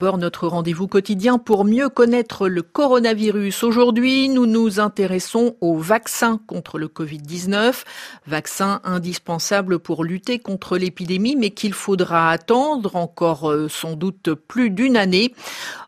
[0.00, 3.64] Notre rendez-vous quotidien pour mieux connaître le coronavirus.
[3.64, 7.82] Aujourd'hui, nous nous intéressons au vaccin contre le Covid-19.
[8.24, 14.70] Vaccin indispensable pour lutter contre l'épidémie, mais qu'il faudra attendre encore euh, sans doute plus
[14.70, 15.34] d'une année.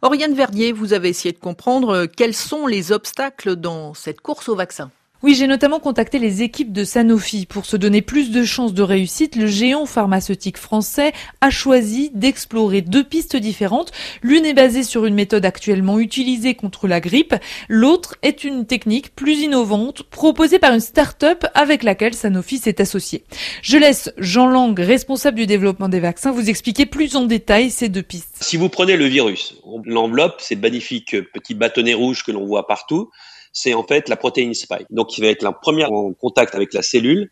[0.02, 4.48] Oriane Verdier, vous avez essayé de comprendre euh, quels sont les obstacles dans cette course
[4.48, 4.90] au vaccin.
[5.22, 7.44] Oui, j'ai notamment contacté les équipes de Sanofi.
[7.44, 11.12] Pour se donner plus de chances de réussite, le géant pharmaceutique français
[11.42, 13.92] a choisi d'explorer deux pistes différentes.
[14.22, 17.34] L'une est basée sur une méthode actuellement utilisée contre la grippe.
[17.68, 23.22] L'autre est une technique plus innovante proposée par une start-up avec laquelle Sanofi s'est associé.
[23.60, 27.90] Je laisse Jean Lang, responsable du développement des vaccins, vous expliquer plus en détail ces
[27.90, 28.38] deux pistes.
[28.40, 33.10] Si vous prenez le virus, l'enveloppe, c'est magnifique petit bâtonnet rouge que l'on voit partout
[33.52, 34.86] c'est en fait la protéine spike.
[34.90, 37.30] Donc, il va être la première en contact avec la cellule.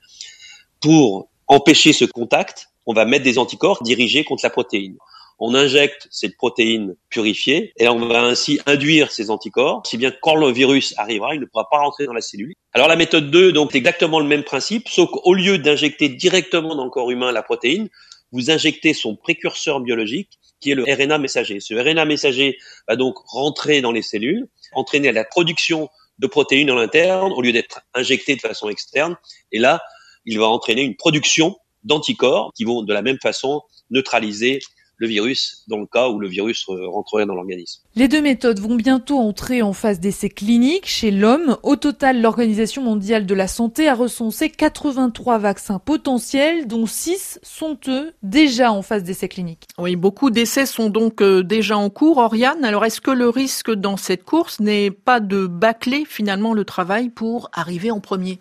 [0.81, 4.97] Pour empêcher ce contact, on va mettre des anticorps dirigés contre la protéine.
[5.41, 10.17] On injecte cette protéine purifiée et on va ainsi induire ces anticorps, si bien que
[10.21, 12.55] quand le virus arrivera, il ne pourra pas rentrer dans la cellule.
[12.73, 16.75] Alors la méthode 2, donc, c'est exactement le même principe, sauf qu'au lieu d'injecter directement
[16.75, 17.89] dans le corps humain la protéine,
[18.33, 21.61] vous injectez son précurseur biologique, qui est le RNA messager.
[21.61, 25.89] Ce RNA messager va donc rentrer dans les cellules, entraîner la production
[26.19, 29.17] de protéines en interne au lieu d'être injectées de façon externe.
[29.53, 29.81] Et là,
[30.25, 34.61] il va entraîner une production d'anticorps qui vont de la même façon neutraliser
[34.99, 37.83] le virus dans le cas où le virus rentrerait dans l'organisme.
[37.95, 41.57] Les deux méthodes vont bientôt entrer en phase d'essai clinique chez l'homme.
[41.63, 47.79] Au total, l'Organisation mondiale de la santé a recensé 83 vaccins potentiels, dont 6 sont
[47.89, 49.65] eux déjà en phase d'essai clinique.
[49.79, 52.19] Oui, beaucoup d'essais sont donc euh, déjà en cours.
[52.19, 56.65] Oriane, alors est-ce que le risque dans cette course n'est pas de bâcler finalement le
[56.65, 58.41] travail pour arriver en premier?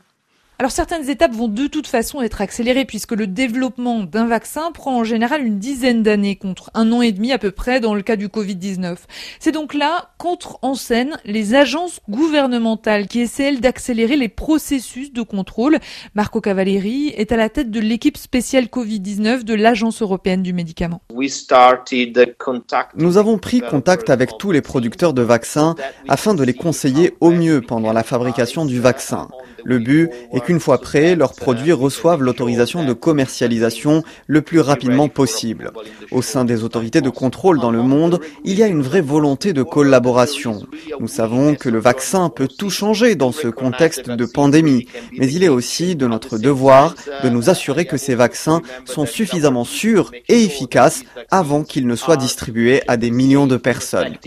[0.60, 4.98] Alors certaines étapes vont de toute façon être accélérées puisque le développement d'un vaccin prend
[4.98, 8.02] en général une dizaine d'années contre un an et demi à peu près dans le
[8.02, 8.96] cas du Covid-19.
[9.40, 15.22] C'est donc là qu'entrent en scène les agences gouvernementales qui essaient d'accélérer les processus de
[15.22, 15.78] contrôle.
[16.16, 21.04] Marco Cavalleri est à la tête de l'équipe spéciale Covid-19 de l'Agence européenne du médicament.
[22.96, 25.76] Nous avons pris contact avec tous les producteurs de vaccins
[26.08, 29.28] afin de les conseiller au mieux pendant la fabrication du vaccin.
[29.64, 35.10] Le but est qu'une fois prêts, leurs produits reçoivent l'autorisation de commercialisation le plus rapidement
[35.10, 35.72] possible.
[36.12, 39.54] Au sein des autorités de contrôle dans le monde, il y a une vraie volonté
[39.54, 40.62] de collaboration.
[41.00, 44.88] Nous savons que le vaccin peut tout changer dans ce contexte de pandémie,
[45.18, 49.66] mais il est aussi de notre devoir de nous assurer que ces vaccins sont suffisamment
[49.66, 54.18] sûrs et efficaces avant qu'ils ne soient distribués à des millions de personnes.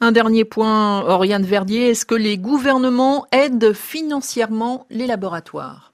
[0.00, 5.93] Un dernier point, Oriane Verdier, est-ce que les gouvernements aident financièrement les laboratoires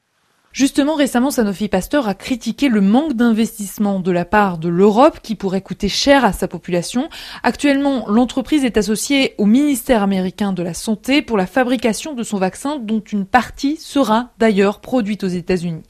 [0.52, 5.36] Justement, récemment, Sanofi Pasteur a critiqué le manque d'investissement de la part de l'Europe qui
[5.36, 7.08] pourrait coûter cher à sa population.
[7.44, 12.38] Actuellement, l'entreprise est associée au ministère américain de la Santé pour la fabrication de son
[12.38, 15.84] vaccin dont une partie sera d'ailleurs produite aux États-Unis.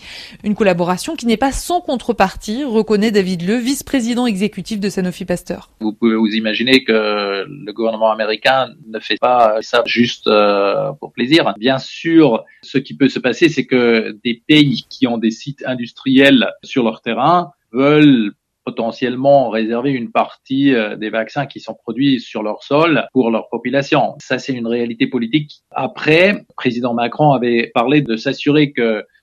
[0.44, 5.70] Une collaboration qui n'est pas sans contrepartie, reconnaît David Le, vice-président exécutif de Sanofi Pasteur.
[5.80, 11.14] Vous pouvez vous imaginer que le gouvernement américain ne fait pas ça juste euh, pour
[11.14, 11.54] plaisir.
[11.58, 15.62] Bien sûr, ce qui peut se passer, c'est que des pays qui ont des sites
[15.64, 18.32] industriels sur leur terrain veulent
[18.64, 23.48] potentiellement réserver une partie euh, des vaccins qui sont produits sur leur sol pour leur
[23.48, 24.16] population.
[24.20, 25.62] Ça, c'est une réalité politique.
[25.70, 28.72] Après, le président Macron avait parlé de s'assurer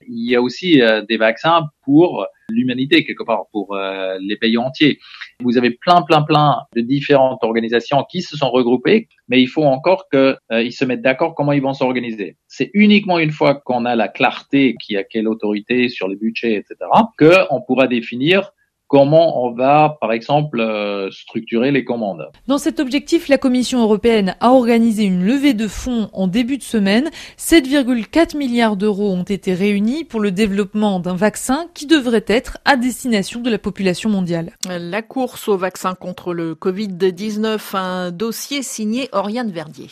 [0.08, 4.58] qu'il y a aussi euh, des vaccins pour l'humanité quelque part, pour euh, les pays
[4.58, 5.00] entiers.
[5.42, 9.64] Vous avez plein, plein, plein de différentes organisations qui se sont regroupées, mais il faut
[9.64, 12.38] encore qu'ils euh, se mettent d'accord comment ils vont s'organiser.
[12.48, 16.54] C'est uniquement une fois qu'on a la clarté qui a quelle autorité sur les budgets,
[16.56, 16.76] etc.,
[17.18, 18.52] qu'on pourra définir
[18.88, 22.30] comment on va, par exemple, euh, structurer les commandes.
[22.48, 26.64] Dans cet objectif, la Commission européenne a organisé une levée de fonds en début de
[26.64, 27.10] semaine.
[27.38, 32.78] 7,4 milliards d'euros ont été réunis pour le développement d'un vaccin qui devrait être à
[32.78, 34.52] destination de la population mondiale.
[34.70, 39.88] La course au vaccin contre le Covid-19, un dossier signé Oriane Verdier.